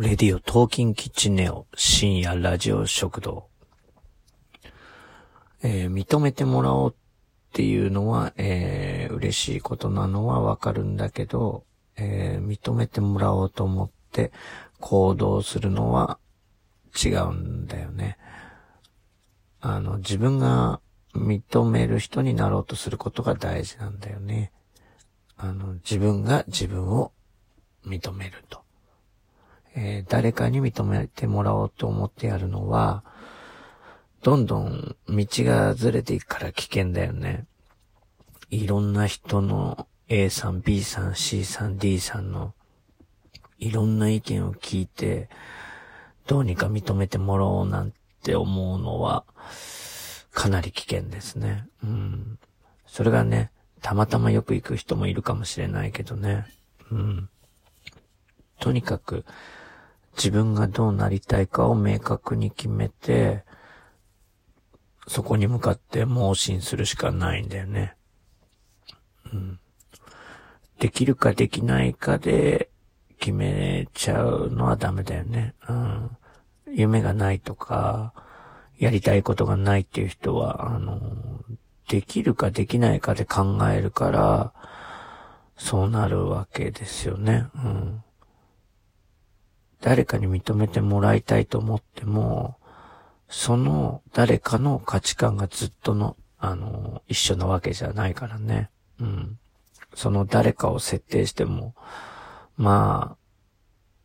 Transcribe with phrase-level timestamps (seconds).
[0.00, 3.48] レディオトーキンキッチンネオ深夜ラジオ食堂。
[5.62, 6.94] えー、認めてもらおうっ
[7.52, 11.64] ていうのは、えー、嬉しいことなのはわかるんだけど、
[11.98, 14.32] えー、認めてもらおうと思って
[14.78, 16.18] 行動するのは
[16.96, 18.16] 違うんだよね。
[19.60, 20.80] あの、自分が
[21.14, 24.50] 認める人になろうとすることが大事なんだよね。
[25.36, 27.12] あの、自分が自分を
[27.84, 28.62] 認めると。
[29.74, 33.04] えー、誰かに認めてもらおうと思ってやるのは、
[34.22, 37.46] どんどん道がずれていくから危険だよね。
[38.50, 42.52] いろんな人の A さん、B さん、C さん、D さんの
[43.60, 45.28] いろんな意見を聞いて、
[46.26, 47.92] どうにか認めてもらおうなん
[48.22, 49.24] て思うのは、
[50.32, 51.68] かなり危険ですね。
[51.84, 52.38] うん。
[52.86, 53.50] それがね、
[53.82, 56.46] たまたまよく行く人もいるかもしれないけどね。
[56.90, 57.28] うん。
[58.58, 59.24] とにかく、
[60.20, 63.42] 自分がどうなりたいかを明確に決めて、
[65.08, 67.96] そこに向かって盲信するしかないんだよね。
[69.32, 69.60] うん。
[70.78, 72.68] できるかできないかで
[73.18, 75.54] 決めちゃうのはダメだよね。
[75.66, 76.10] うん。
[76.70, 78.12] 夢がないとか、
[78.78, 81.00] やりたいことがないっていう人は、あの、
[81.88, 84.52] できるかできないかで考えるから、
[85.56, 87.46] そうなるわけですよね。
[87.54, 88.04] うん。
[89.80, 92.56] 誰かに認めてもらいたいと思っても、
[93.28, 98.70] その誰かの価値観がずっとの、あの、一緒なわけじゃないからね。
[99.00, 99.38] うん。
[99.94, 101.74] その誰かを設定しても、
[102.56, 103.16] ま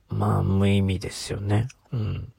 [0.10, 1.68] あ、まあ無意味ですよね。
[1.92, 2.32] うん。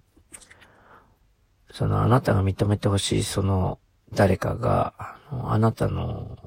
[1.71, 3.79] そのあなたが認めてほしいその
[4.15, 6.39] 誰かが、あのあなたの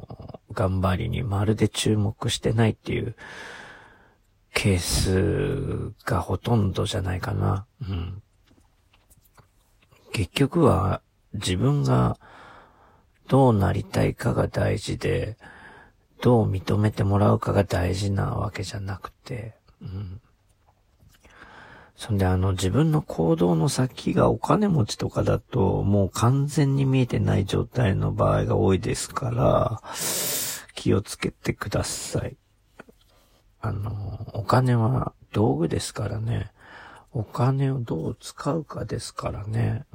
[0.53, 3.15] 頑張りにまるで注目してないっていう
[4.61, 7.65] ケースがほとんどじゃないかな。
[7.81, 8.21] うん。
[10.11, 11.02] 結局は
[11.33, 12.17] 自分が
[13.30, 15.37] どうなりたいかが大事で、
[16.21, 20.20] どう認めてもらうかが大事なわけじゃなくて、うん。
[21.95, 29.81] そんであの自分の行動の先がお金持ちとかだともう完全に見えてない状態の場合が多いですから、
[30.76, 32.36] 気をつけてください。
[33.61, 36.52] あの、お金は道具ですからね。
[37.11, 39.86] お金をどう使うかですからね。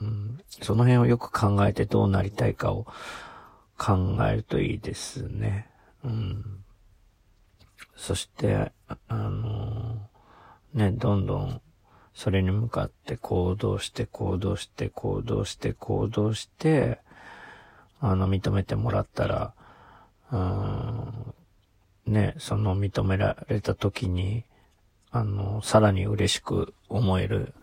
[0.00, 2.86] うん、その辺をよく考えてどうなりたいかを
[3.78, 5.68] 考えるといいですね。
[6.04, 6.64] うん。
[7.96, 8.72] そして、
[9.08, 10.08] あの
[10.72, 11.60] ね、どんどん
[12.14, 17.00] それに向かって行動して行動して行動して行動して、
[18.00, 19.54] あの、認めてもらったら、
[20.32, 21.33] うん、
[22.06, 24.44] ね、その認められた時に、
[25.10, 27.54] あの、さらに嬉しく思える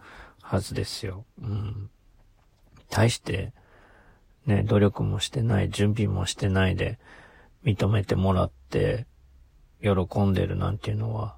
[0.42, 1.26] はずですよ。
[1.42, 1.90] うん。
[2.90, 3.54] 対して、
[4.46, 6.98] ね、努力もしてない、準備もしてないで、
[7.64, 9.06] 認めてもらって、
[9.82, 11.36] 喜んでるなんていうのは、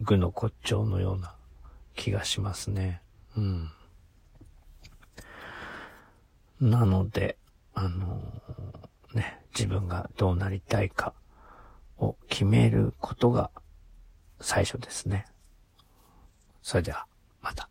[0.00, 1.34] 具の骨頂のような
[1.94, 3.02] 気がしますね。
[3.36, 3.70] うん。
[6.60, 7.36] なので、
[7.74, 8.20] あの、
[9.14, 11.14] ね、自分がどうなりたいか、
[12.40, 13.50] 決めることが
[14.40, 15.26] 最初ですね。
[16.62, 17.04] それでは、
[17.42, 17.68] また。